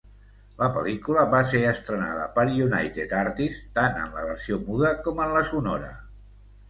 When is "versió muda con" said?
4.31-5.23